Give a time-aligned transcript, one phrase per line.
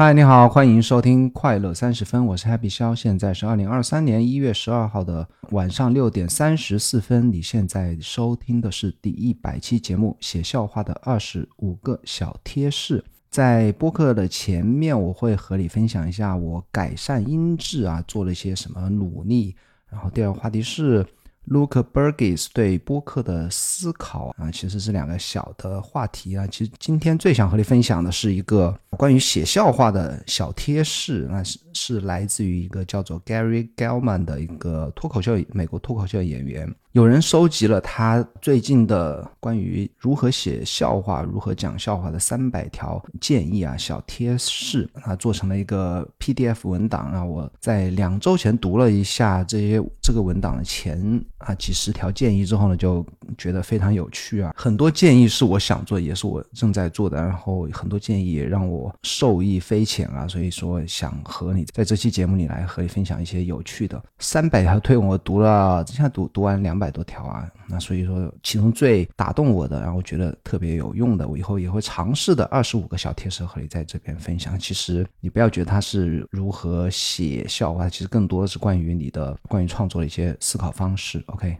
[0.00, 7.32] 嗨，你好，欢迎收听快乐三十分，我是 Happy 肖，现在是二零二三年一月十二号的晚上六点三十四分。
[7.32, 13.00] 你现在收听的是第一百期节目《写笑话的二十五个小贴士》。
[13.28, 19.56] 在播客的前面，我会和你分享一下我改善音质啊做了一些什么努力。
[19.90, 21.04] 然后第二个话题是。
[21.50, 26.46] Luke Burgess 对播客的思考啊，其实是两个小的话题啊。
[26.46, 36.72] 其实今天最想和你分享的是一个关于写笑话的小贴士，那是是来自于一个叫做 Gary Gelman 的一个脱口秀美国脱口秀演员。
[36.98, 47.24] 有人收集了他最近的关于如何写笑话、如何讲笑话的三百条建议啊，小贴士啊，做成了一个 PDF 文档啊。
[47.24, 53.06] 我在两周前读了一下这些这个文档的前啊几十条建议之后呢，就
[53.36, 54.52] 觉得非常有趣啊。
[54.56, 60.26] 很多建议是我想做，也是我正在做的，然后很多建议也让我受益匪浅啊。
[60.26, 66.87] 所以说想和你在这期节目里来和你分享一些有趣的三百条推文，我读了，现在读读完两百。
[66.88, 74.58] 百多条啊，那所以说其中最打动我的，然后觉得特别有用的，我以后也会尝试的二十五个小贴士和你在这边分享。
[74.58, 81.22] 其实你不要觉得它是如何写笑话，其实更多的是关于你的关于创作的一些思考方式。
[81.26, 81.58] OK。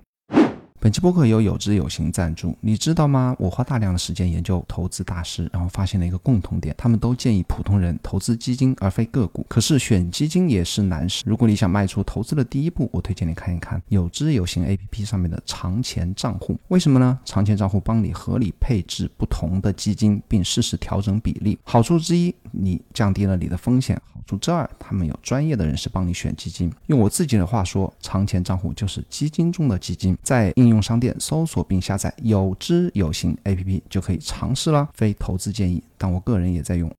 [0.80, 3.34] 本期播客由有知有行赞助，你知道吗？
[3.36, 9.44] 我花大量的时间研究投资大师，然后发现了一个共同点，他们都建议普通人投资基金而非个股。
[9.48, 11.24] 可是选基金也是难事。
[11.26, 16.56] 如果你想迈出投资的第一步，我推荐你看一看有知有行 APP 上面的长钱账户。
[16.68, 17.18] 为什么呢？
[17.24, 21.58] 长钱账户帮你合理配置不同的基金，并适时调整比例。
[21.64, 24.00] 好处之一，你降低了你的风险。
[24.14, 26.72] 好处之二，他们有专业的人士帮你选基金。
[26.86, 30.16] 用我自己的话说，长钱账户就是基金中的基金。
[30.22, 36.92] 在应应用商店搜索并下载有知有行 APP 就可以尝试啦，非投资建议，但我个人也在用。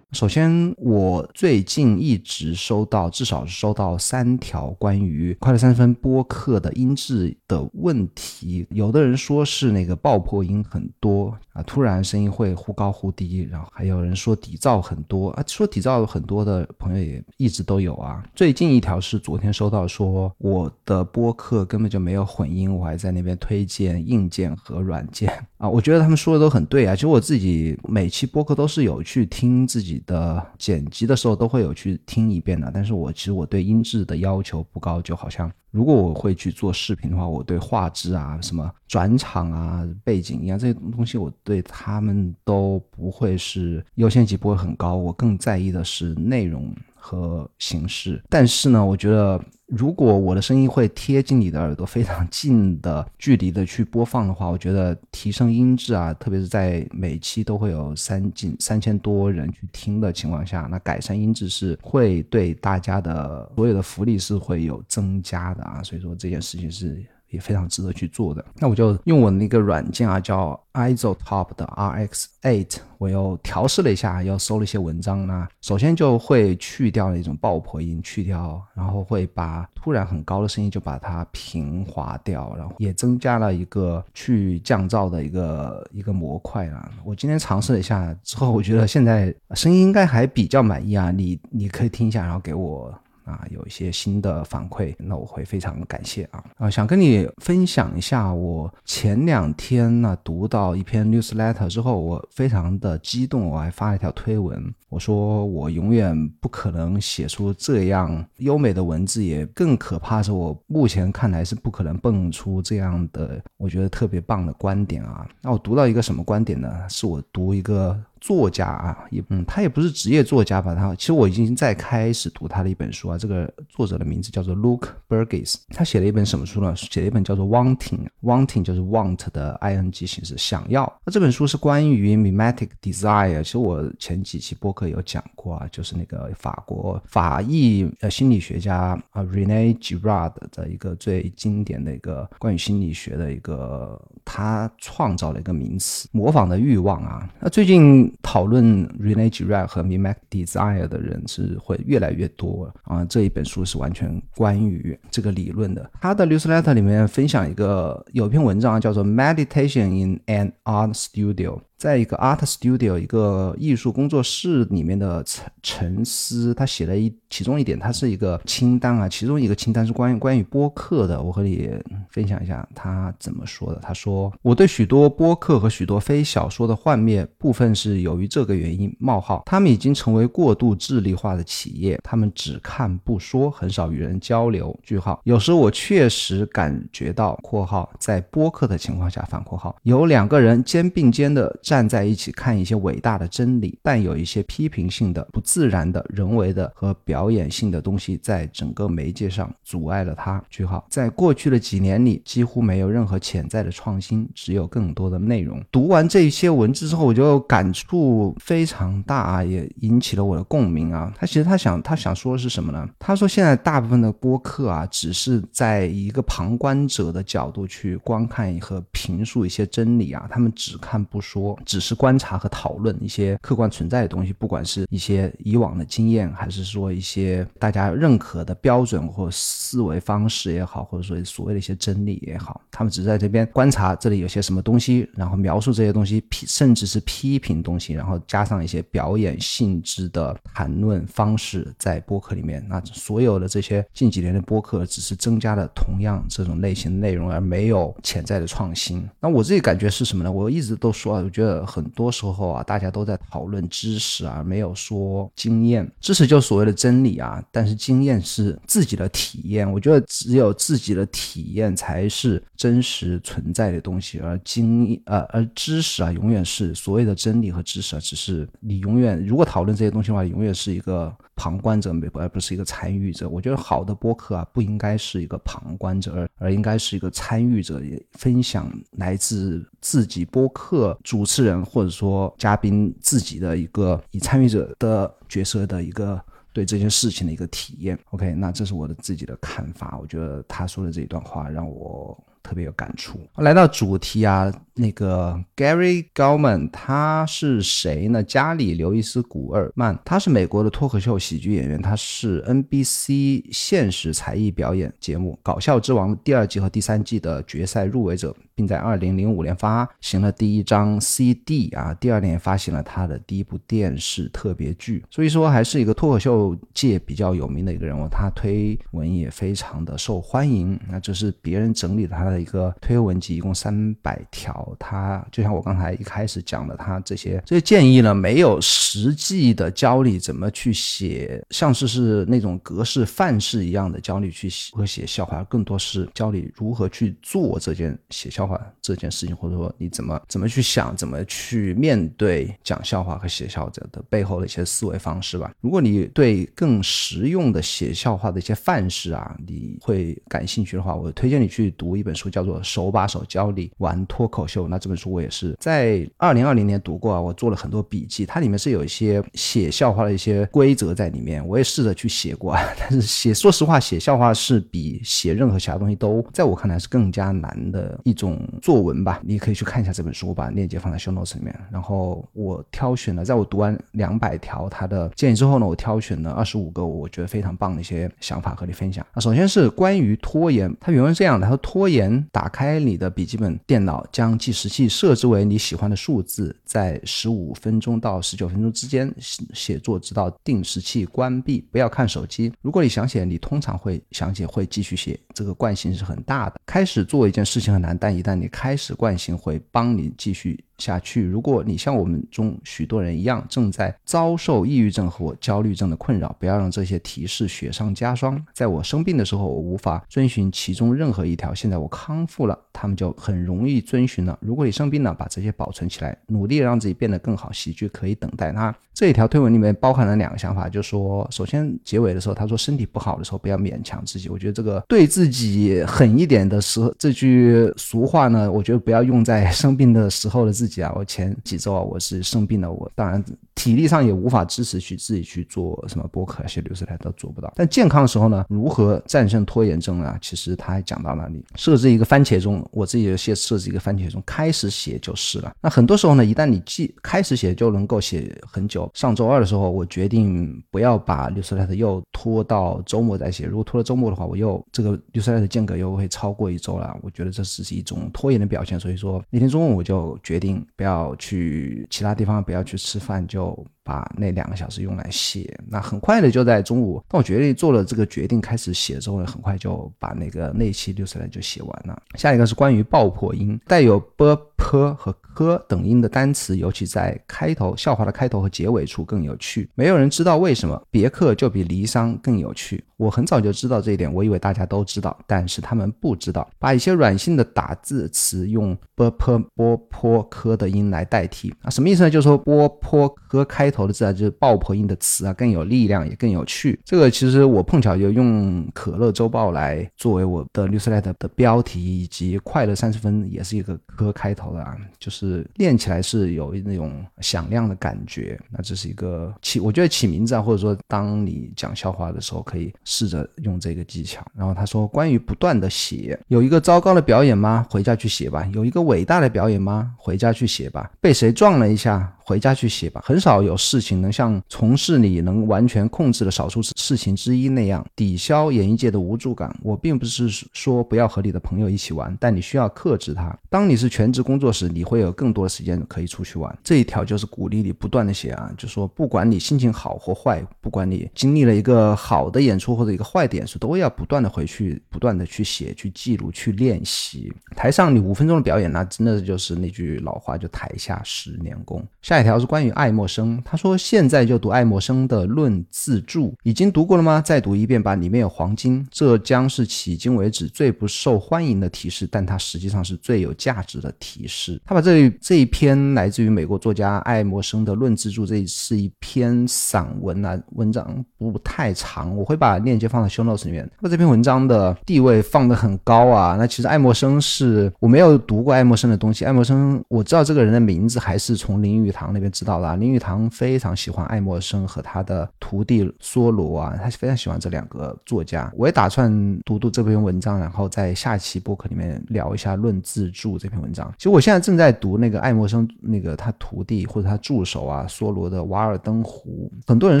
[0.12, 8.66] 首先，我最近一直收到，至少是收到三条关于快乐三分播客的音质的问题。
[8.72, 18.22] 有的人说是那个爆破音很多啊，突然声音会忽高忽低，然后还有人说底噪很多啊，说底噪很多的朋友也一直都有啊。
[18.34, 25.66] 最近一条是昨天收到，说我的播客根本就没有混音，我还在那边推荐硬件和软件啊。
[25.66, 26.94] 我觉得他们说的都很对啊。
[26.94, 30.01] 其实我自己每期播客都是有去听自己。
[30.06, 46.74] 的剪辑的时候都会有去听一遍的，但是我其实我对音质的要求不高，就好像如果我会去做视频的话，我对画质啊、什么转场啊、背景音啊这些东西，我对他们都不会是优先级不会很高，我更在意的是内容。
[47.04, 67.04] 和形式，但是呢，我觉得如果我的声音会贴近你的耳朵，非常近的距离的去播放的话，我觉得提升音质啊，特别是在每期都会有三近三千多人去听的情况下，那改善音质是会对大家的所有的福利是会有增加的啊，所以说这件事情是。
[67.32, 75.48] 也非常值得去做的，那我就用我那个软件啊，叫 Isotop 的 RX8，我又调试了一下，又搜了一些文章呢。
[75.62, 86.90] 首先就会去掉那种爆破音，去掉，然后会把突然很高的声音就把它平滑掉，然后也增加了一个去降噪的一个一个模块啊。
[87.02, 91.10] 我今天尝试了一下之后，我觉得现在声音应该还比较满意啊。
[91.10, 92.92] 你你可以听一下，然后给我。
[93.24, 96.70] 啊，有一些新的反馈，那我会非常感谢啊啊！
[96.70, 115.28] 想跟你分享一下，我前两天呢读到一篇 newsletter 之后，我非常的激动，我还发了一条推文，我说我永远不可能写出这样优美的文字，也更可怕是我目前看来是不可能蹦出这样的我觉得特别棒的观点啊！
[115.40, 116.88] 那我读到一个什么观点呢？
[116.88, 117.98] 是我读一个。
[118.22, 120.76] 作家啊，也嗯，他也不是职业作家吧？
[120.76, 123.18] 他其实我已经在开始读他的一本书啊。
[123.18, 126.72] 这个作者的名字叫做 Luke Burgess，他写了一本什么书呢？
[126.76, 130.84] 写了一本叫做 Wanting，Wanting 就是 want 的 ing 形式，想要。
[131.04, 133.42] 那这本书是关于 mimetic desire。
[133.42, 147.28] 其实我前几期播客有讲过啊，就是那个法国法裔呃心理学家啊 Rene Girard 的一个最经典的一个关于心理学的一个，他创造了一个名词——模仿的欲望啊。
[147.40, 148.11] 那最近。
[148.20, 153.04] 讨论 Rene Girard 和 Mimetic Desire 的人是会越来越多啊！
[153.04, 155.90] 这一本书是完全关于这个理论的。
[156.00, 161.58] 他的 newsletter 里面分享一个有一篇文章叫做《Meditation in an Art Studio》。
[161.82, 171.68] 在一个 art studio 一个艺术工作室里面的沉沉思，他写了一其中一点，他是一个清单啊，其中一个清单是关于关于播客的，我和你
[172.08, 173.80] 分享一下他怎么说的。
[173.82, 178.94] 他说：“我对许多播客和许多非小说的幻灭，部分是由于这个原因。
[179.00, 184.78] 冒号，他们已经成为过度智力化的企业，他们只看不说，很少与人交流。
[184.84, 185.20] 句号。
[185.24, 200.38] 有时我确实感觉到（括号）在播客的情况下反括号有两个人肩并肩的站在一起看一些伟大的真理，但有一些批评性的、不自然的、人为的和表演性的东西在整个媒介上阻碍了他。
[200.50, 200.84] 句号。
[200.90, 205.64] 在过去的几年里，几乎没有任何潜在的创新，只有更多的内容。
[205.72, 211.10] 读完这些文字之后，我就感触非常大啊，也引起了我的共鸣啊。
[211.16, 212.86] 他其实他想他想说的是什么呢？
[212.98, 242.64] 他说现在大部分的播客啊，只是在一个旁观者的角度去观看和评述一些真理啊，他们只看不说，只是观察和讨论一些客观存在的东西，不管是一些以往的经验，还是说一些大家认可的标准或思维方式也好，或者说所谓的一些真理也好，他们只是在这边观察这里有些什么东西，然后描述这些东西，批甚至是批评东西，然后加上一些表演性质的谈论方式在播客里面。
[242.68, 249.08] 那所有的这些近几年的播客，只是增加了同样这种类型的内容，而没有潜在的创新。
[249.20, 250.30] 那我自己感觉是什么呢？
[250.30, 255.90] 我一直都说啊，我觉得很多时候啊，大家都在讨论知识啊，没有说经验。
[256.00, 259.70] 知识就所谓的真理啊，但是经验是自己的体验。
[259.70, 273.28] 我觉得只有自己的体验才是真实存在的东西，而经呃而知识啊，永远是所谓的真理和知识啊，只是你永远如果讨论这些东西的话，永远是一个旁观者，而不是一个参与者。
[273.28, 286.18] 我觉得好的播客啊，不应该是一个旁观者，而而应该是一个参与者，也分享来自自己播客主持人或者说嘉宾自己的一个以参与者的角色的一个。
[286.54, 289.96] 对这件事情的一个体验，OK，那这是我的自己的看法。
[289.98, 293.18] 我觉得他说的这一段话让我特别有感触。
[293.36, 294.52] 来到主题啊。
[294.74, 298.22] 那个 Gary Goldman 他是谁呢？
[298.22, 320.80] 加里·刘易斯·古尔曼，他是美国的脱口秀喜剧演员，他是 NBC 现实才艺表演节目《搞笑之王》第二季和第三季的决赛入围者，并在2005年发行了第一张 CD 啊，第二年发行了他的第一部电视特别剧，所以说还是一个脱口秀界比较有名的一个人物，他推文也非常的受欢迎。
[320.88, 324.74] 那这是别人整理的他的的一个推文集，一共三百条。
[324.78, 345.52] 他就像我刚才一开始讲的，他这些这些建议呢，没有实际的教你怎么去写，像是是那种格式范式一样的教你去写和写笑话，更多是教你如何去做这件写笑话这件事情，或者说你怎么怎么去想，怎么去面对讲笑话和写笑者的背后的一些思维方式吧。
[345.60, 354.64] 如果你对更实用的写笑话的一些范式啊，你会感兴趣的话，我推荐你去读一本书，书叫做《手把手教你玩脱口秀》。
[354.68, 369.20] 那这本书我也是在二零二零年读过啊，我做了很多笔记，它里面是有一些写笑话的一些规则在里面，我也试着去写过， 但是写说实话，写笑话是比写任何其他东西都在我看来是更加难的一种作文吧。
[369.24, 371.52] 你可以去看一下这本书，我把链接放在 show notes 里面。
[371.70, 379.06] 然后我挑选了，在我读完两百条他的建议之后呢，我挑选了二十五个我觉得非常棒的一些想法和你分享。
[379.14, 391.60] 那首先是关于拖延，他原文是这样的：他说拖延，打开你的笔记本电脑，将计时器设置为你喜欢的数字，在十五分钟到十九分钟之间写作，直到定时器关闭。
[391.70, 392.52] 不要看手机。
[392.60, 395.18] 如果你想写，你通常会想写，会继续写。
[395.34, 396.60] 这个惯性是很大的。
[396.66, 400.62] 开始做一件事情很难，但一旦你开始，惯性会帮你继续。
[400.82, 401.24] 下去。
[401.24, 408.44] 如果你像我们中许多人一样，正在遭受抑郁症和焦虑症的困扰，不要让这些提示雪上加霜。
[408.52, 411.54] 在我生病的时候，我无法遵循其中任何一条。
[411.54, 414.38] 现在我康复了，他们就很容易遵循了。
[414.40, 417.50] 如果你生病了，把这些保存起来，努力让自己变得更好。
[417.52, 418.74] 喜剧可以等待它。
[418.94, 424.28] 这一条推文里面包含了两个想法，就说，首先结尾的时候，他说身体不好的时候不要勉强自己。
[424.28, 430.92] 我觉得这个对自己狠一点的时候，这句俗话呢，我觉得不要用在生病的时候的自己啊。
[430.94, 433.22] 我前几周啊，我是生病了，我当然
[433.54, 437.50] 体力上也无法支持去自己去做什么播客、写流水台都做不到。
[437.56, 440.18] 但健康的时候呢，如何战胜拖延症啊？
[440.20, 445.52] 其实他还讲到了，你设置一个番茄钟，我自己就写设置一个番茄钟，开始写就是了。
[445.60, 448.90] 那很多时候呢，一旦你记开始写就能够写很久。
[448.94, 453.46] 上周二的时候，我决定不要把 newsletter 又拖到周末再写。
[453.46, 456.96] 如果拖到周末的话，我又这个 newsletter 间隔又会超过一周了。
[457.02, 458.78] 我觉得这只是一种拖延的表现。
[458.78, 463.66] 所以说那天中午我就决定不要去其他地方，不要去吃饭，就。
[463.84, 472.00] 把那两个小时用来写，那很快的就在中午，当我决定做了这个决定开始写之后呢，很快就把那个那期六十来就写完了。
[472.14, 479.68] 下一个是关于爆破音，带有 b、p 和 k 等音的单词，尤其在开头笑话的开头和结尾处更有趣。
[479.74, 482.84] 没有人知道为什么别克就比离殇更有趣。
[483.02, 486.48] 我很早就知道这一点，我以为大家都知道，但是他们不知道。
[486.60, 492.10] 把一些软性的打字词用 b、p、波、坡、科的音来代替啊，什么意思呢？
[492.10, 496.78] 就是说波、坡、科开头的字啊，就是爆破音的词啊，更有力量，也更有趣。
[496.84, 508.38] 这个其实我碰巧就用可乐周报来作为我的 newsletter 的标题，以及快乐三十分也是一个科开头的啊，就是练起来是有那种响亮的感觉。
[508.48, 512.72] 那这是一个起，我觉得起名字啊，或者说当你讲笑话的时候可以。
[512.92, 517.66] 试着用这个技巧，然后他说：“关于不断的写，有一个糟糕的表演吗？
[517.70, 518.46] 回家去写吧。
[518.52, 519.94] 有一个伟大的表演吗？
[519.96, 520.90] 回家去写吧。
[521.00, 523.02] 被谁撞了一下？”回家去写吧。
[523.04, 529.54] 很少有事情能像从事你能完全控制的少数事情之一那样抵消演艺界的无助感。
[529.62, 533.36] 我并不是说不要和你的朋友一起玩，但你需要克制它。
[533.50, 536.56] 当你是全职工作时，你会有更多的时间可以出去玩。
[536.62, 547.32] 这一条就是鼓励你不断的写啊，就说不管你心情好或坏，不管你经历了一个好的演出或者一个坏的演出，都要不断的回去，不断的去写、去记录、去练习。
[547.56, 551.84] 台上你五分钟的表演，那真的就是那句老话，就台下十年功。
[552.12, 557.22] 下一条是关于爱默生，他说现在就读爱默生的《论自助》，已经读过了吗？
[557.24, 564.60] 再读一遍吧，里面有黄金，这将是迄今为止最不受欢迎的提示，但它实际上是最有价值的提示。
[564.66, 573.66] 他把这这一篇来自于美国作家爱默生的《论自助》，这是一篇散文啊，文章不太长，我会把链接放在 show notes 里面。
[573.76, 576.36] 他把这篇文章的地位放得很高啊。
[576.38, 582.01] 那其实爱默生是我没有读过爱默生的东西，爱默生我知道这个人的名字，还是从林语堂。
[582.02, 588.52] 堂那边知道了，林语堂非常喜欢爱默生和他的徒弟梭罗啊，他非常喜欢这两个作家。
[588.56, 589.10] 我也打算
[589.44, 593.92] 读读这篇文章，然后在下期播客里面聊一下《论自助》这篇文章。
[593.96, 599.50] 其实我现在正在读那个爱默生那个他徒弟或者他助手啊，梭罗的《瓦尔登湖》。
[599.68, 600.00] 很多人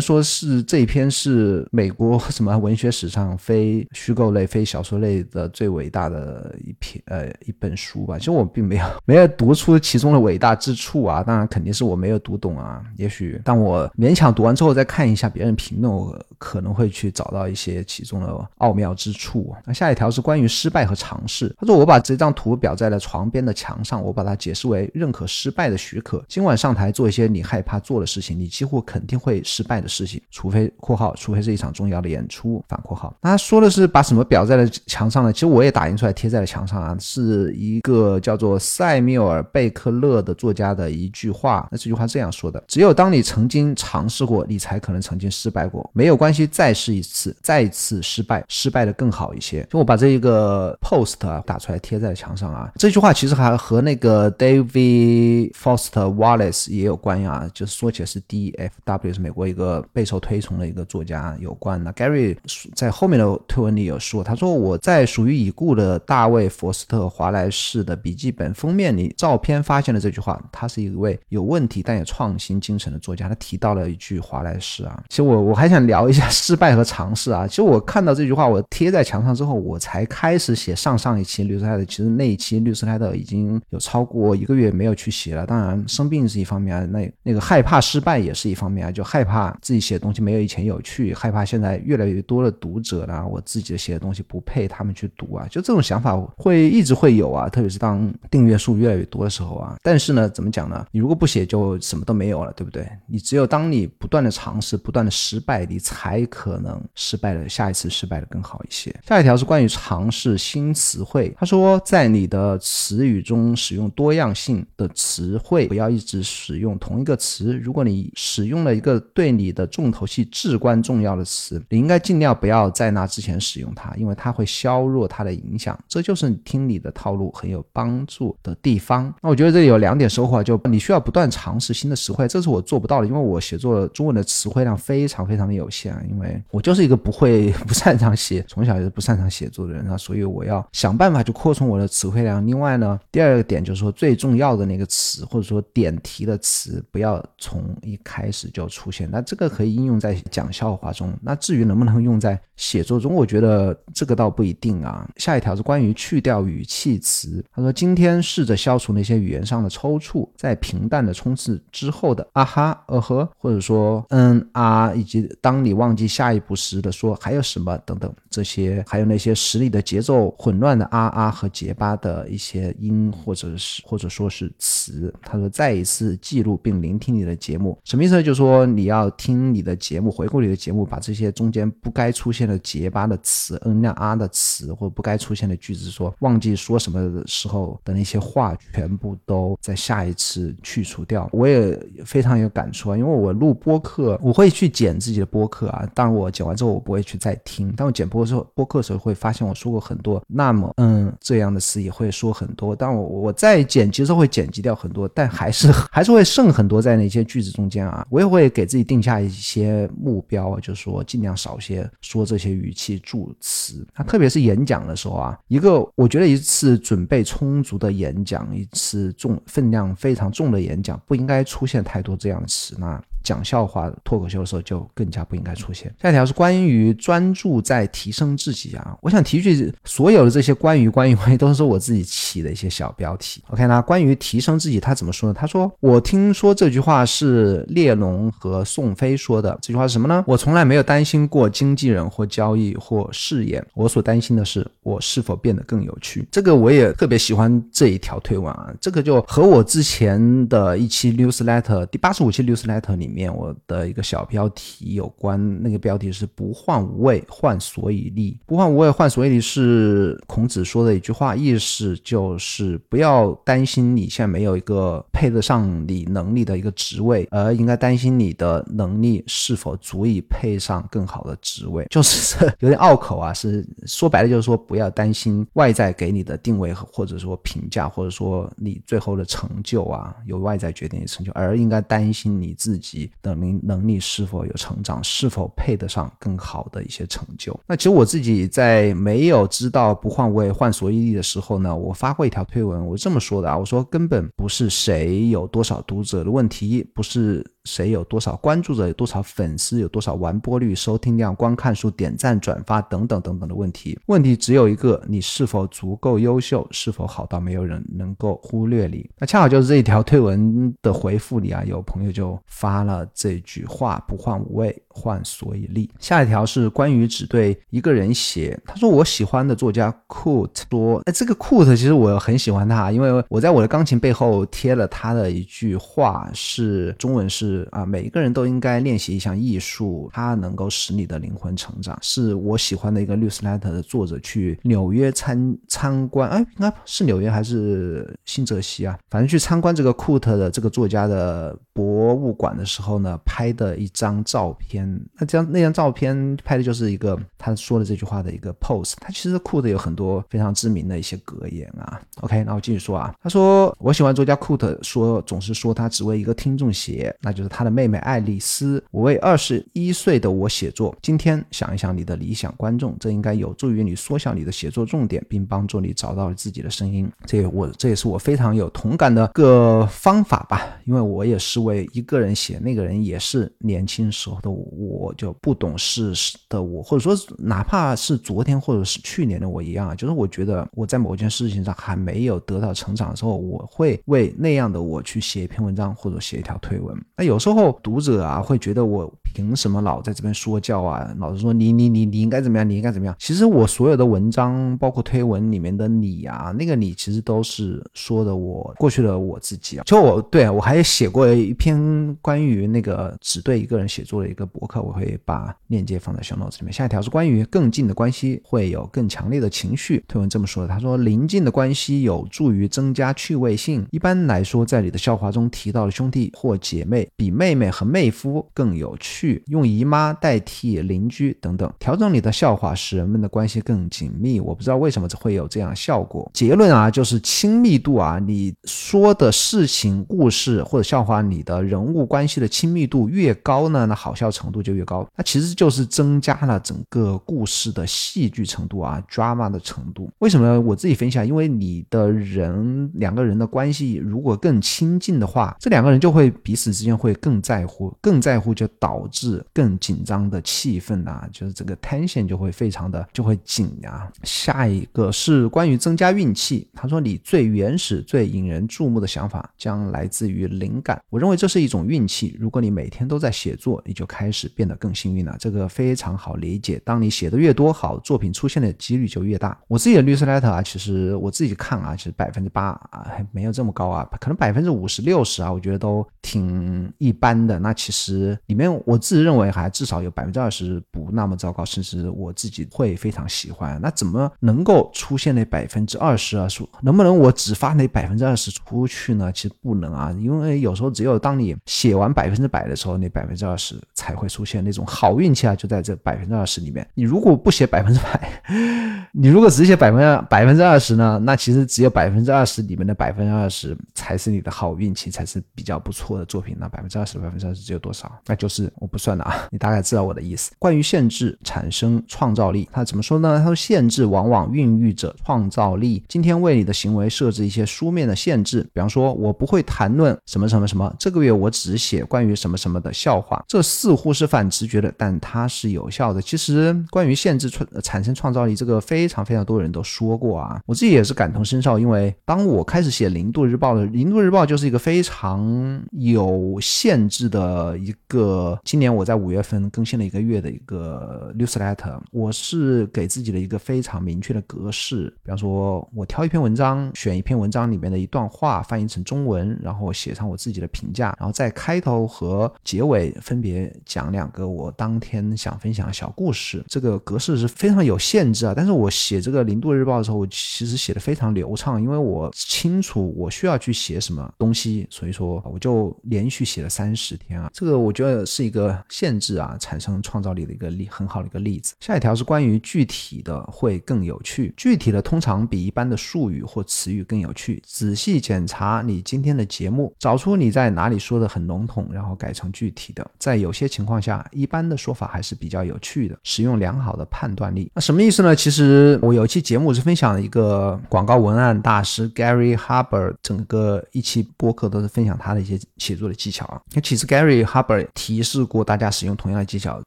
[0.00, 8.18] 说是这一篇是美国什么文学史上非虚构类、非小说类的最伟大的一篇呃一本书吧。
[8.18, 11.91] 其实我并没有没有读出其中的伟大之处啊，当然肯定是我。
[11.92, 19.54] 我没有读懂啊，也许当我勉强读完之后再看一下别人评论，我可能会去找到一些其中的奥妙之处。
[19.66, 21.54] 那下一条是关于失败和尝试。
[21.58, 26.24] 他说：“我把这张图裱在了床边的墙上，我把它解释为认可失败的许可。
[26.26, 32.64] 今晚上台做一些你害怕做的事情，你几乎肯定会失败的事情，除非（括号）除非是一场重要的演出。
[32.68, 33.14] 反括号。
[33.20, 35.32] 他说的是把什么裱在了墙上呢？
[35.32, 41.68] 其实我也打印出来贴在了墙上啊，是一个叫做塞缪尔贝克勒的作家的一句话。
[41.82, 45.90] 这句话这样说的：只有当你曾经尝试过，你才可能曾经失败过。
[45.92, 49.66] 没有关系，再试一次，再一次失败，失败的更好一些。
[49.68, 52.70] 就我把这一个 post 啊打出来贴在墙上啊。
[52.76, 61.92] 这句话其实还和那个 David Foster Wallace 也有关啊，就是说起来是 DFW 是美国一个备受推崇的一个作家有关的。
[61.94, 62.36] Gary
[62.76, 70.40] 在后面的推文里有说，他说我在属于已故的大卫佛斯特华莱士的笔记本封面里照片发现了这句话。
[70.52, 77.46] 他是一位有问题但也创新精神的作家，他提到了一句华莱士啊，其实我我还想聊一下 失败和尝试啊。
[77.46, 81.86] 其实我看到这句话，我贴在墙上之后，我才开始写上上一期律师泰的。
[81.86, 85.46] 其实那一期律师泰的已经有超过一个月没有去写了。
[85.46, 99.76] 当然生病是一方面啊，那那个害怕失败也是一方面啊，就害怕自己写的东西没有以前有趣，害怕现在越来越多的读者呢，我自己的写的东西不配他们去读啊，就这种想法会一直会有啊，特别是当订阅数越来越多的时候啊。
[99.82, 100.84] 但是呢，怎么讲呢？
[100.90, 102.88] 你如果不写，就什么都没有了，对不对？
[103.06, 108.94] 你只有当你不断的尝试，不断的失败，你才可能失败的下一次失败的更好一些。
[109.06, 111.34] 下一条是关于尝试新词汇。
[111.38, 117.56] 他说，在你的词语中使用多样性的词汇，不要一直使用同一个词。
[117.56, 125.78] 如果你使用了一个对你的重头戏至关重要的词，你应该尽量不要在那之前使用它，因为它会削弱它的影响。
[125.88, 129.12] 这就是听你的套路很有帮助的地方。
[129.22, 135.94] 那我觉得这里有两点收获，就你需要不断尝尝试新的词汇，这是我做不到的，因为我写作中文的词汇量非常非常的有限。
[136.10, 142.46] 因为我就是一个不会、 不擅长写，从小就是不擅长写作的人啊，所以我要想办法去扩充我的词汇量。
[142.46, 149.06] 另外呢，第二个点就是说最重要的那个词或者说点题的词不要从一开始就出现。
[149.12, 155.06] 那这个可以应用在讲笑话中，那至于能不能用在写作中，我觉得这个倒不一定啊。
[155.18, 175.12] 下一条是关于去掉语气词，他说今天试着消除那些语言上的抽搐，在平淡的冲是之后的啊哈、呃呵，或者说嗯啊，以及当你忘记下一步时的说还有什么等等这些，还有那些实力的节奏混乱的啊啊和结巴的一些音或者是或者说是词。
[175.22, 178.22] 他说再一次记录并聆听你的节目，什么意思呢？
[178.22, 191.21] 就是说你要听你的节目，回顾你的节目，把这些中间不该出现的结巴的词、嗯那啊的词或不该出现的句子，说忘记说什么的时候的那些话，全部都在下一次去除掉。
[191.32, 195.88] 我也非常有感触啊，因为我录播客，我会去剪自己的播客啊。
[195.94, 197.72] 当然我剪完之后，我不会去再听。
[197.76, 202.74] 但我剪播时候，播客的时候会发现我说过很多那么嗯这样的词，也会说很多。
[202.74, 208.06] 但我我在剪辑的时候会剪辑掉很多，但还是 还是会剩很多在那些句子中间啊。
[208.10, 213.86] 我也会给自己定下一些目标，就是说尽量少些说这些语气助词。
[213.96, 222.74] 那特别是演讲的时候啊，一个我觉得一次准备充足的演讲，一次重分量非常重的演讲，不应该出现太多这样的词。
[222.78, 225.92] 那讲笑话、脱口秀的时候就更加不应该出现。
[226.00, 233.42] 下一条是关于专注在提升自己啊，我想提一句，所有的这些关于关于关于都是我自己起的一些小标题。
[233.48, 235.34] OK，那关于提升自己，他怎么说呢？
[235.34, 239.58] 他说：“我听说这句话是列侬和宋飞说的。
[239.62, 240.24] 这句话是什么呢？
[240.26, 253.32] 我从来没有担心过经纪人或交易或事业，我所担心的是我是否变得更有趣。”这个我也特别喜欢这一条推文啊，这个就和我之前的一期 newsletter 第八十五期 newsletter 里面。
[253.34, 258.38] 我的一个小标题有关，那个标题是“不患无畏，患所以立”。
[258.46, 271.86] 不患无畏，患所以立是孔子说的一句话，意思就是不要担心你现在没有一个配得上你能力的一个职位，而应该担心你的能力是否足以配上更好的职位。
[271.90, 283.01] 就是有点拗口啊，是说白了就是说不要担心外在给你的定位或者说评价，或者说你最后的成就啊，由外在决定的成就，而应该担心你自己。
[283.20, 287.58] 等能能力是否有成长，是否配得上更好的一些成就？
[287.66, 297.44] 那其实我自己在没有知道不换位换，所以的时候呢，我发过一条推文，我这么说的啊，我说根本不是谁有多少读者的问题，不是。
[297.64, 303.98] 谁有多少关注者，有多少粉丝，有多少完播率、收听量、观看数、点赞、转发等等等等的问题。
[304.06, 306.66] 问题只有一个：你是否足够优秀？
[306.72, 309.08] 是否好到没有人能够忽略你？
[309.18, 315.88] 那恰好就是这一条推文的回复里啊，有朋友就发了这句话：不患无畏，患所以立。
[316.00, 318.60] 下一条是关于只对一个人写。
[318.66, 327.51] 他说我喜欢的作家 Coot 说，哎，这个 c o t 其实我很喜欢他，因为我在我的钢琴背后贴了他的一句话，是中文是。
[327.70, 331.98] 啊，每一个人都应该练习一项艺术，它能够使你的灵魂成长。
[332.02, 338.98] 是我喜欢的一个 newsletter 的作者去纽约参参观，哎，应该是纽约还是新泽西啊？
[339.10, 344.88] 反正去参观这个库特的这个作家的博物馆的时候呢，拍的一张照片。
[345.18, 348.94] 那张那张照片拍的就是一个他说的这句话的一个 pose。
[349.00, 352.00] 他其实库特有很多非常知名的一些格言啊。
[352.20, 353.14] OK，那我继续说啊。
[353.22, 357.48] 他说我喜欢作家库特，说总是说他只为一个听众写，那就就。
[357.48, 358.80] 是他的妹妹爱丽丝。
[358.92, 360.94] 我为二十一岁的我写作。
[361.02, 367.10] 今天想一想你的理想观众，这应该有助于你缩小你的写作重点，并帮助你找到自己的声音。
[367.26, 370.80] 这我这也是我非常有同感的个方法吧。
[370.84, 376.12] 因为我也是为一个人写，那个人也是年轻时候的我，就不懂事
[376.48, 379.96] 的我，或者说哪怕是昨天或者是去年的我一样啊。
[379.96, 386.96] 就是我觉得我在某件事情上还没有得到成长的时候，我会为那样的我去写一篇文章或者写一条推文。
[387.16, 387.31] 那有。
[387.32, 391.10] 有时候读者啊会觉得我凭什么老在这边说教啊？
[391.18, 392.68] 老是说你你你你应该怎么样？
[392.68, 393.16] 你应该怎么样？
[393.18, 399.84] 其实我所有的文章，包括推文里面的你啊，那个你其实都是说的我过去的我自己啊。
[399.86, 406.70] 就我对我还写过一篇关于那个只对一个人写作的一个博客，我会把链接放在小 notes 里面。
[406.70, 410.04] 下一条是关于更近的关系会有更强烈的情绪。
[410.06, 413.86] 推文这么说的，他说邻近的关系有助于增加趣味性。
[413.90, 417.08] 一般来说，在你的笑话中提到的兄弟或姐妹。
[417.22, 424.40] 比妹妹和妹夫更有趣，用姨妈代替邻居等等，调整你的笑话，使人们的关系更紧密。
[424.40, 426.28] 我不知道为什么会有这样效果。
[426.34, 435.08] 结论啊，就是亲密度啊，你说的事情、故事或者笑话，你的人物关系的亲密度越高呢，那好笑程度就越高。
[435.14, 440.10] 那其实就是增加了整个故事的戏剧程度啊，drama 的程度。
[440.18, 441.24] 为什么我自己分享？
[441.24, 454.10] 因为你的人两个人的关系如果更亲近的话，这两个人就会彼此之间会更在乎，更在乎就导致更紧张的气氛啊，就是这个 tension 就会非常的就会紧啊。
[454.22, 461.00] 下一个是关于增加运气，他说你最原始、最引人注目的想法将来自于灵感。
[461.10, 462.36] 我认为这是一种运气。
[462.38, 465.36] 如果你每天都在写作，你就开始变得更幸运了。
[465.38, 466.80] 这个非常好理解。
[466.84, 469.58] 当你写的越多，好作品出现的几率就越大。
[469.68, 477.58] 我自己的律师 letter 啊，其实我自己看啊，其实百分之八啊没有这么高啊，可能百分之五十六十啊，我觉得都挺一般的。
[477.58, 483.80] 那其实里面我自己认为还至少有百分之二十不那么糟糕，甚至我自己会非常喜欢。
[483.82, 486.46] 那怎么能够出现那百分之二十啊？
[486.48, 489.32] 数能不能我只发那百分之二十出去呢？
[489.32, 496.86] 其实不能啊，因为有时候只有当你写完百分之百的时候，那百分之二十才会出现那种好运气啊，就在这百分之二十里面。
[496.94, 498.42] 你如果不写百分之百，
[499.12, 501.18] 你如果只写百分之百分之二十呢？
[501.24, 506.56] 那其实只有百分之二十里面的百分之二十才是你的好运气，才是比较不错的作品。
[506.58, 508.12] 那百分之二十百分之二十只有多少？
[508.26, 510.52] 那就是我不算了啊， 你大概知道我的意思。
[510.58, 513.38] 关于限制产生创造力，他怎么说呢？
[513.38, 516.04] 他说限制往往孕育着创造力。
[516.06, 523.42] 今天为你的行为设置一些书面的限制，比方说我不会谈论什么什么什么，这个月我只写关于什么什么的笑话。
[523.48, 526.20] 这似乎是反直觉的，但它是有效的。
[526.20, 531.78] 其实关于限制创产生创造力，这个非常非常多人都说过啊，我自己也是感同身受。
[531.78, 538.58] 因为当我开始写《零度日报》的，《零度日报》就是一个非常有限制的一个。
[538.64, 545.12] 今年我在五月份更新了一个月的一个 newsletter，我是给自己的一个非常明确的格式。
[545.22, 556.64] 比方说，我挑一篇文章，选一篇文章里面的一段话，翻译成中文，然后写上我自己的评价，然后在开头和结尾分别讲两个我当天想分享的小故事。
[556.68, 558.54] 这个格式是非常有限制啊。
[558.56, 567.50] 但是我写这个《零度日报》的时候，我其实写的非常流畅，因为我清楚我需要去写什么东西，所以说我就连续写了三十天啊。
[567.52, 571.74] 这个我觉得是一个限制啊，产生创造力的一个例很好的一个例子。
[571.80, 577.62] 下一条是关于具体的会更有趣，具体的通常比一般的术语或词语更有趣。
[577.66, 583.08] 仔细检查你今天的节目，找出你在哪里说的很笼统，然后改成具体的。
[583.18, 586.18] 在有些情况下，一般的说法还是比较有趣的。
[586.22, 588.34] 使用良好的判断力，那什么意思呢？
[588.34, 599.80] 其实我有一期节目是分享了一个广告文案大师 Gary Harber 整个一期播客都是分享他的一些写作的技巧那其实 Gary Haber 提示过大家使用同样的技巧，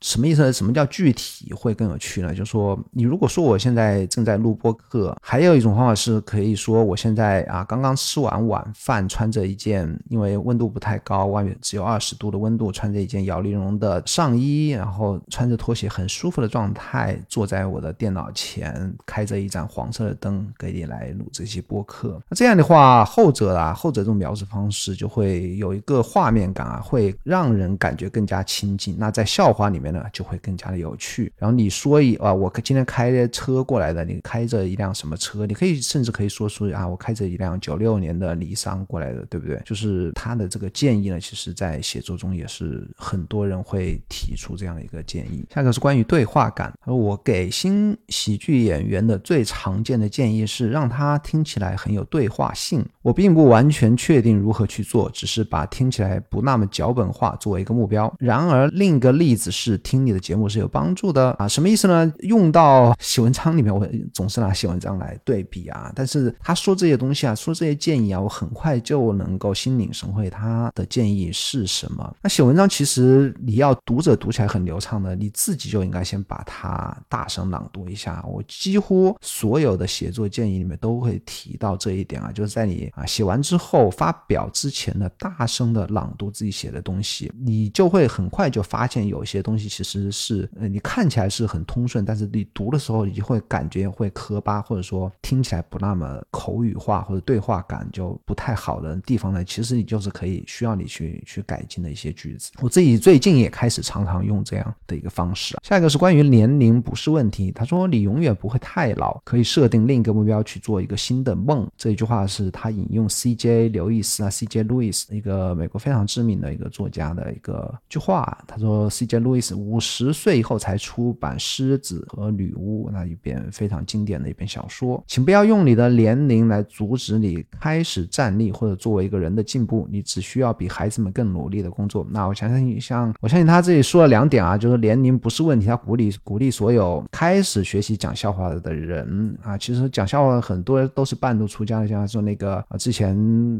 [0.00, 0.52] 什么意思呢？
[0.52, 2.34] 什么叫具体会更有趣呢？
[2.34, 22.20] 就是说，你如果说我现在正在录播课，还有一种方法是可以说我现在啊刚刚吃完晚饭，穿着一件因为温度不太高，外面只有二十度的温度，穿着一件摇粒绒的上衣，然后穿着拖鞋，很舒服的状态，坐在我的电脑前，开着一盏黄色的灯，给你来录这些播客。
[22.28, 28.96] 那这样的话，后者啊，后者这种描述方式就会有一个画面感啊，会让人感觉更加亲近。
[28.98, 31.30] 那在笑话里面呢，就会更加的有趣。
[31.36, 35.44] 然后你说一啊，我今天开车过来的，你开着一辆什么车？
[35.44, 39.60] 你可以甚至可以说出啊，我开着一辆九六年的尼桑过来的，对不对？
[39.66, 45.44] 就是他的这个建议呢，其实在写作中也是很多人会提出这样的一个建议。
[45.52, 52.84] 下一个是关于对话感，而我给新喜剧演员的最常见的建议是让他听起来很有对话性。
[53.02, 58.12] 我并不完全确定如何去做，只是把听起来不那么脚本化作为一个目标。
[58.18, 62.12] 然而另一个例子是听你的节目是有帮助的啊，什么意思呢？
[62.20, 65.90] 用到写文章里面，我总是拿写文章来对比啊。
[65.94, 72.14] 但是他说这些东西啊，说这些建议啊，我很快就能够心领神会他的建议是什么。
[72.22, 78.24] 那写文章其实你要读者读起来很流畅的，你自己就应该先把它大声朗读一下。
[78.28, 102.50] 我几乎所有的写作建议里面都会提到这一点啊，就是在你啊写完之后发表之前的大声的朗读自己写的东西，你就会很快就发现有些东西其实是呃你看起来是很通顺，但是你读的时候你会感觉会磕巴，或者说听起来不那么口语化或者对话感就不太好的地方呢，其实你就是可以需要你去去改进的一些句子。
[102.60, 105.56] 我自己最近也开始常常用这样的一个方式。
[105.62, 111.70] 下一个是关于年龄不是问题，他说你永远不会太老，可以设定另一个目标去做一个新的梦。
[111.76, 113.68] 这一句话是他引用 C.J.
[113.68, 114.64] 刘易斯啊，C.J.
[114.64, 119.18] 刘易斯一个美国非常知名的一个作家的一个句话，他说：“C.J.
[119.18, 143.14] 路易斯五十岁以后才出版《狮子和女巫》那一篇非常经典的一篇小说，请不要用你的年龄来阻止你开始站立或者作为一个人的进步，你只需要比孩子们更努力的工作。”那我相信，像我相信他这里说了两点啊，就是年龄不是问题，他鼓励鼓励所有开始学习讲笑话的人啊，其实讲笑话很多都是半路出家的，像说那个之前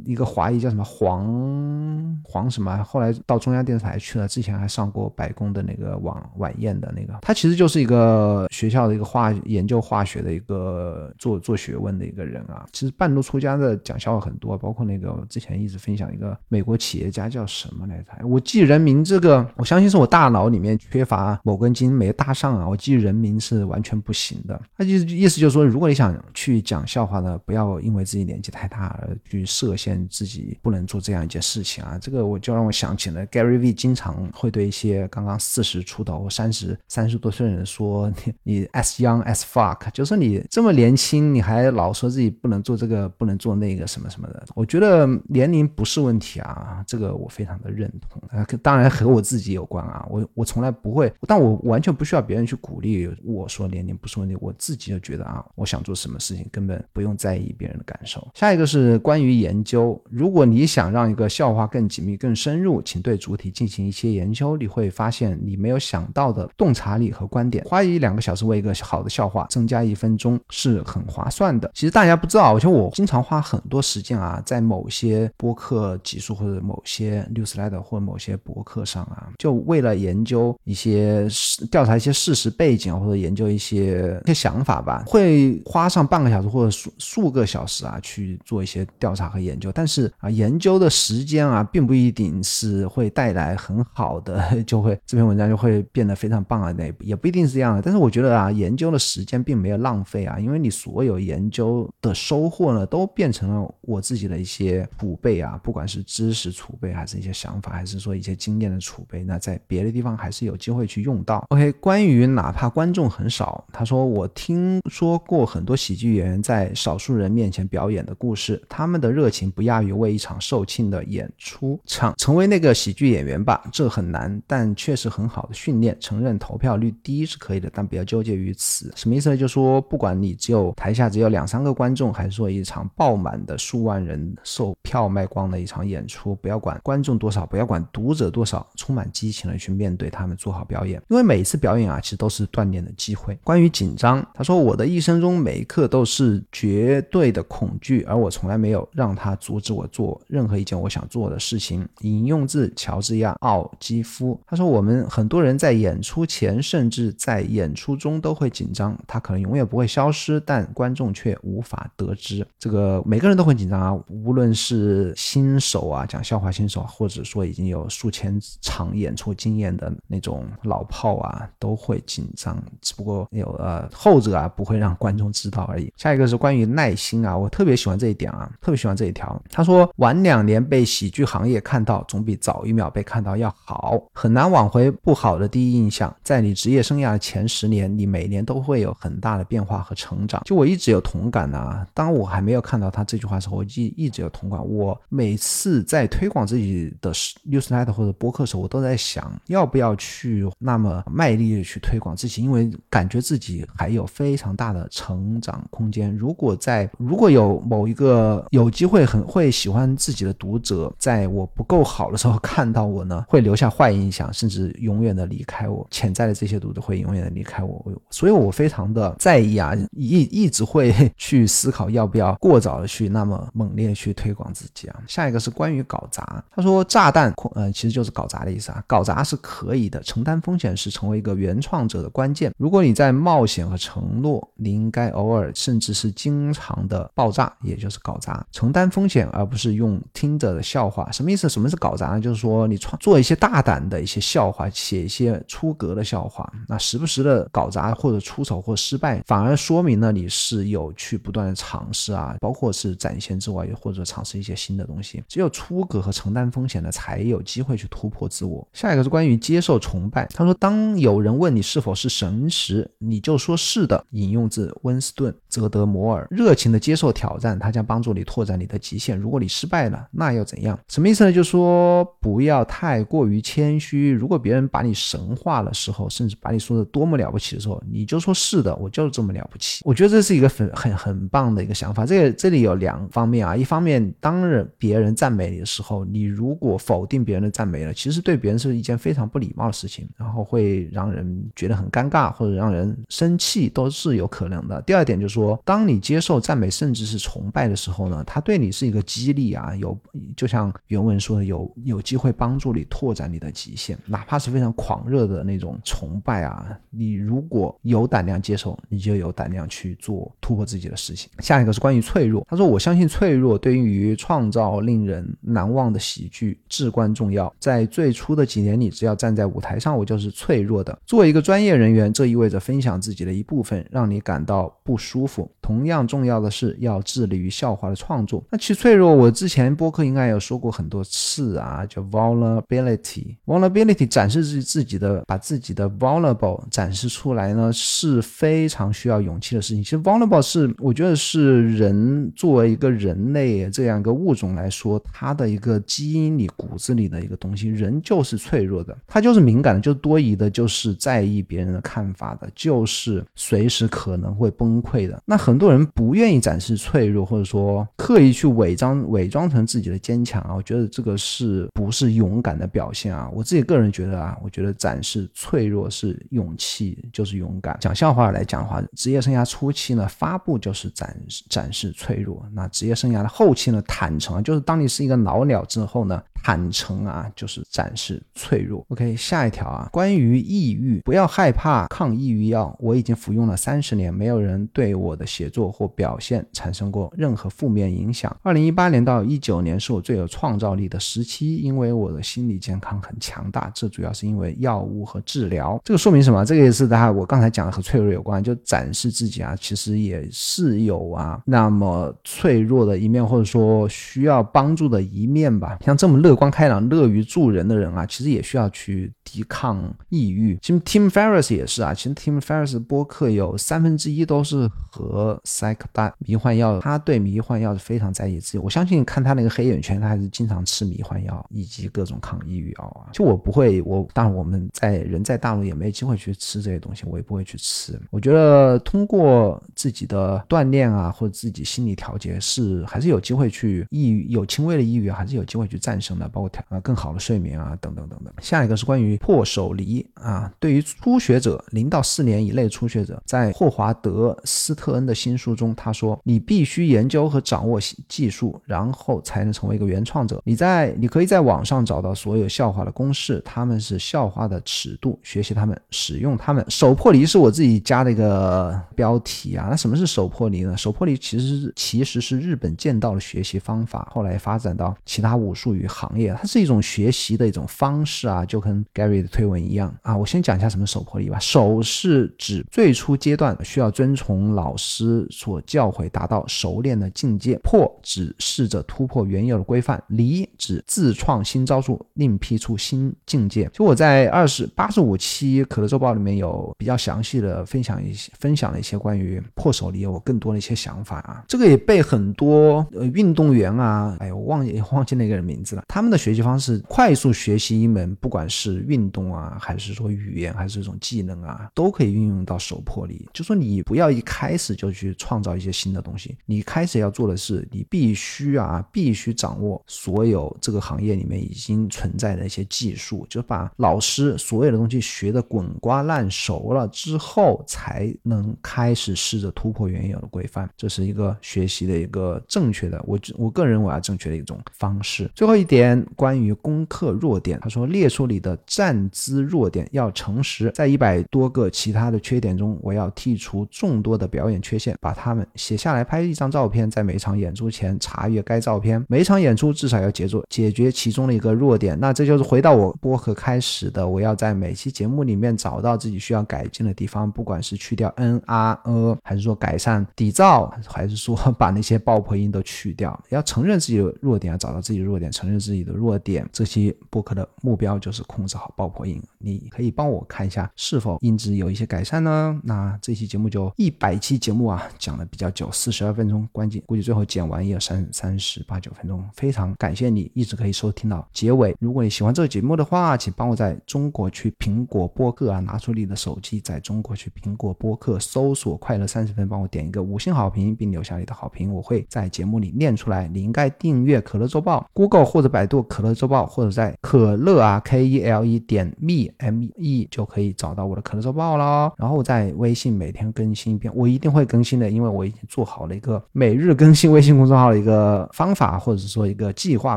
[0.05, 12.67] 一个华裔叫什么黄黄什么，后来到中央电视台去了，之前还上过白宫的那个晚晚宴的那个，他其实就是一个学校的一个化研究化学的一个做做学问的一个人啊。
[12.73, 18.27] 其实半路出家的讲笑话很多，包括那个之前一直分享一个美国企业家叫什么来着？
[18.27, 24.61] 我记人名这个，我相信是我大脑里面缺乏某根筋没搭上啊，我记人名是完全不行的。
[24.77, 31.99] 他就意思就是说，如果你想去讲笑话呢，不要因为自己年纪太大而去设限自己不能做这样一件事情啊。
[32.01, 48.47] 这个我就让我想起了 Gary V 经常会对一些刚刚四十出头、三十三十多岁的人说：“你你 as young as fuck，就说你这么年轻，你还老说自己不能做这个、不能做那个什么什么的。”我觉得年龄不是问题啊，这个我非常的认同啊。
[48.63, 58.29] 当然和我自己有关啊，我我从来不会，但我完全不需要别人去鼓励我说年龄不是问题，我自己就觉得啊，我想做什么事情根本不用在意别人的感受。
[58.35, 67.63] 下一个是关于研究，如果你想让一个笑话更紧密、更深入，请对主体进行一些研究，你会发现你没有想到的洞察力和观点。
[67.65, 71.71] 花一两个小时为一个好的笑话增加一分钟是很划算的。
[71.75, 81.29] 其实大家不知道，我觉得我经常花很多时间啊，在某些播客集数或者某些 newsletter 或者某些博客上啊，就为了研究一些
[81.71, 89.71] 调查一些事实背景或者研究一些一些想法吧，会花上半个小时或者数数个小时啊去做一些调查和研究。
[89.71, 97.83] 但是啊，研究的时间啊，并不一定是会带来很好的， 就会这篇文章就会变得非常棒啊，那也不一定是这样的。
[97.83, 111.45] 但是我觉得啊，研究的时间并没有浪费啊，因为你所有研究的收获呢，都变成了我自己的一些储备啊，不管是知识储备，还是一些想法，还是说一些经验的储备，那在别的地方还是有机会去用到。
[111.51, 121.81] OK，关于哪怕观众很少，他说我听说过很多喜剧演员在少数人面前表演的故事，他们的热情不亚于为一场售罄的演出
[122.17, 125.97] 成为那个喜剧演员吧，这很难，但确实很好的训练。
[126.01, 128.93] 承认投票率低是可以的，但不要纠结于此。
[128.97, 129.37] 什么意思呢？
[129.37, 141.01] 就说不管你只有台下只有两三个观众，还是说一场爆满的数万人售票卖光的一场演出，不要管观众多少，不要管读者多少，充满激情的去面对他们，做好表演。
[141.09, 143.39] 因为每一次表演啊，其实都是锻炼的机会。
[143.45, 151.87] 关于紧张，他说我的一生中每一刻都是绝对的恐惧，而我从来没有让他阻止我做任何一件我想做的事情。
[152.01, 162.47] 引用自乔治亚奥基夫，他说我们很多人在演出前，甚至在演出中都会紧张，他可能永远不会消失，但观众却无法得知。
[162.59, 172.63] 这个每个人都会紧张啊，无论是新手啊，讲笑话新手，或者说已经有数千场演出经验的那种老炮啊，都会紧张。
[172.81, 175.93] 只不过有呃后者啊不会让观众知道而已。
[175.97, 179.41] 下一个是关于耐心啊，我特别喜欢这一点啊，特别喜欢这一条。
[179.51, 184.01] 他说晚两年被喜剧行业看到，总比早一秒被看到要好。
[184.13, 186.15] 很难挽回不好的第一印象。
[186.23, 190.43] 在你职业生涯的前十年，你每年都会有很大的变化和成长。
[190.45, 191.87] 就我一直有同感呐。
[191.93, 194.65] 当我还没有看到他这句话的时候，我一一直有同感。
[194.67, 197.13] 我每次在推广自己的
[197.49, 206.15] newsletter 或者播客时候，我都在想，要不要去那么卖力的去推广自己，因为感觉自己还有非常大的成长空间。
[206.17, 215.87] 如果在如果有某一个有机会很会喜欢自己的读者，在我不够够好的时候看到我呢， 会留下坏印象，甚至永远的离开我。
[215.91, 225.01] 潜在的这些读者会永远的离开我，所以我非常的在意啊，一一直会去思考要不要过早的去那么猛烈去推广自己啊。
[225.09, 228.83] 下一个是关于搞砸，他说炸弹，呃，其实就是搞砸的意思啊。
[228.87, 232.53] 搞砸是可以的，承担风险是成为一个原创者的关键。
[232.57, 241.11] 如果你在冒险和承诺，你应该偶尔甚至是经常的爆炸，也就是搞砸，承担风险，而不是用听着的笑话。
[241.11, 241.49] 什么意思？
[241.49, 242.21] 什么么是搞砸呢？
[242.21, 255.25] 就是说你创做一些大胆的一些笑话，写一些出格的笑话，那时不时的搞砸或者出丑或失败，反而说明了你是有去不断的尝试啊，包括是展现之外，或者尝试一些新的东西。
[255.27, 258.67] 只有出格和承担风险的，才有机会去突破自我。
[258.75, 260.27] 下一个是关于接受崇拜。
[260.35, 264.05] 他说，当有人问你是否是神时，你就说是的。
[264.11, 269.19] 引用自温斯顿·泽德摩尔，热情的接受挑战，它将帮助你拓展你的极限。
[269.19, 270.79] 如果你失败了，那又怎样？
[270.89, 271.33] 什么意思呢？
[271.33, 274.11] 就是说不要太过于谦虚。
[274.11, 279.81] 如果别人把你神化的时候，甚至把你说的多么了不起的时候，你就说是的，我就是这么了不起。
[279.85, 282.05] 我觉得这是一个很很很棒的一个想法。
[282.05, 294.83] 这个这里有两方面啊，一方面当人别人赞美你的时候，你如果否定别人的赞美了，其实对别人是一件非常不礼貌的事情，然后会让人觉得很尴尬，或者让人生气，都是有可能的。
[294.83, 299.97] 第二点就是说，当你接受赞美，甚至是崇拜的时候呢，他对你是一个激励啊，有
[300.37, 311.31] 就像原文说的，有有机会帮助你拓展你的极限，哪怕是非常狂热的那种崇拜啊，你如果有胆量接受，你就有胆量去做突破自己的事情。
[311.39, 317.53] 下一个是关于脆弱，他说：“我相信脆弱对于创造令人难忘的喜剧至关重要。
[317.59, 320.97] 在最初的几年里，只要站在舞台上，我就是脆弱的。
[321.07, 325.51] 作为一个专业人员，这意味着分享自己的一部分，让你感到不舒服。
[325.61, 328.43] 同样重要的是，要致力于笑话的创作。
[328.51, 333.37] 那其脆弱，我之前播客应该有说过很多次是啊，叫 vulnerability。
[333.47, 339.83] vulnerability 展示自自己的，把自己的 vulnerable 展示出来呢，是非常需要勇气的事情。
[339.83, 355.23] 其实 vulnerable 是，我觉得是人作为一个人类这样一个物种来说，它的一个基因里、骨子里的一个东西，人就是脆弱的，他就是敏感的，就是多疑的，就是在意别人的看法的，就是随时可能会崩溃的。
[355.25, 363.29] 那很多人不愿意展示脆弱，或者说刻意去伪装、伪装成自己的坚强啊，我觉得这个是不是勇敢的表现啊？
[363.33, 367.77] 我自己个人觉得啊，我觉得展示脆弱是勇气，就是勇敢。
[367.81, 371.17] 讲笑话来讲的话，职业生涯初期呢，发布就是展
[371.49, 376.23] 展示脆弱；那职业生涯的后期呢，坦诚，就是当你是一个老鸟之后呢。
[376.45, 378.85] 坦诚啊，就是展示脆弱。
[378.91, 382.77] OK，下一条啊，关于抑郁，不要害怕抗抑郁药。
[382.79, 388.37] 我已经服用了三十年，没有人对我的写作或表现产生过任何负面影响。
[388.43, 393.71] 二零一八年到一九年是我最有创造力的时期，因为我的心理健康很强大。
[393.75, 395.81] 这主要是因为药物和治疗。
[395.83, 396.45] 这个说明什么？
[396.45, 405.79] 这个也是大家我刚才讲的和脆弱有关，就展示自己啊，其实也是有啊那么脆弱的一面，或者说需要帮助的一面吧。
[405.83, 406.34] 像这么乐。
[406.35, 410.59] 乐观开朗、乐于助人的人啊，其实也需要去抵抗抑郁。
[410.61, 415.79] 其实 Tim Ferriss 也是啊，其实 Tim Ferriss 播客有三分之一都是和 psych
[416.19, 418.59] 迷幻药，他对迷幻药是非常在意自己。
[418.59, 423.13] 我相信看他那个黑眼圈，他还是经常吃迷幻药以及各种抗抑郁药啊。
[423.13, 427.97] 就我不会，我当然我们在人在大陆也没机会去吃这些东西，我也不会去吃。
[428.11, 436.24] 我觉得通过自己的锻炼啊，或者自己心理调节，是还是有机会去抑郁，有轻微的抑郁，还是有机会去战胜的。
[436.29, 438.33] 包括调啊更好的睡眠啊等等等等。
[438.41, 450.41] 下一个是关于破手离啊，对于初学者零到四年以内初学者，在霍华德斯特恩的新书中，他说你必须研究和掌握技术，然后才能成为一个原创者。
[450.45, 456.65] 你在你可以在网上找到所有笑话的公式，他们是笑话的尺度，学习他们，使用他们。
[456.69, 459.69] 手破离是我自己加的一个标题啊。
[459.71, 460.77] 那什么是手破离呢？
[460.77, 466.19] 手破离其实是其实是日本剑道的学习方法，后来发展到其他武术与行行。
[466.19, 470.17] 业，它是一种学习的一种方式啊，就跟 Gary 的推文一样啊。
[470.17, 471.39] 我先讲一下什么手破离吧。
[471.39, 483.69] 手是指最初阶段需要遵从老师所教诲，达到熟练的境界；破指试着突破原有的规范；离指自创新招数，另辟出新境界。
[483.73, 491.45] 就我在二十八十五期可乐周报里面有比较详细的分享一些，分享了一些关于破手离我更多的一些想法啊。
[491.49, 496.05] 这个也被很多呃运动员啊，哎，我忘记 忘记那个人名字了，他。
[496.05, 503.27] 们的学习方式，快速学习一门，不管是运动啊，还是说语言，还是这种技能啊，都可以运用到手破里。
[503.33, 520.69] 就说你不要一开始就去创造一些新的东西，你开始要做的是，你必须啊，必须掌握所有这个行业里面已经存在的一些技术，就把老师所有的东西学的滚瓜烂熟了之后，才能开始试着突破原有的规范。
[520.77, 525.31] 这是一个学习的一个正确的，我我个人认为啊，正确的一种方式。
[525.35, 525.84] 最后一点。
[526.17, 530.71] 关于攻克弱点，他说列出你的站姿弱点，要诚实。
[530.75, 539.05] 在一百多个其他的缺点中，我要剔除众多的表演缺陷，把它们写下来，拍一张照片，在每场演出前查阅该照片。
[539.09, 541.99] 每场演出至少要解决解决其中的一个弱点。
[542.01, 555.74] 那这就是回到我播客开始的，我要在每期节目里面找到自己需要改进的地方，不管是去掉 n r e，还是说改善底噪，还是说把那些爆破音都去掉，要承认自己的弱点，找到自己的弱点，承认自己。
[555.75, 556.49] 自己的弱点。
[556.53, 562.61] 这期播客的目标就是控制好爆破音，你可以帮我看一下是否音质有一些改善呢？
[562.63, 569.25] 那这期节目就一百期节目啊，讲的比较久，四十二分钟，关键估计最后剪完也有三三十八九分钟。
[569.35, 571.75] 非常感谢你一直可以收听到结尾。
[571.81, 583.27] 如果你喜欢这个节目的话，请帮我在中国去苹果播客啊，拿出你的手机，在中国去苹果播客搜索“快乐三十分”，帮我点一个五星好评，并留下你的好评，我会在节目里念出来。
[583.27, 591.91] 你应该订阅可乐周报，Google 或者百百度可乐周报，或者在可乐啊 K E L E 点 me M E 就可以找到我的可乐周报了。
[591.97, 599.97] 然后在微信每天更新一遍，我一定会更新的，因为我已经做好了一个每日更新微信公众号的一个方法，或者说一个计划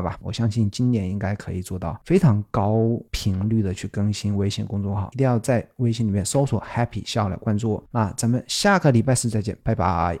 [0.00, 0.18] 吧。
[0.22, 7.84] 我相信今年应该可以做到非常高频率的去更新微信公众号，一定要在微信里面搜索 Happy 笑来关注我。
[7.90, 10.16] 那咱们下个礼拜四再见，拜拜。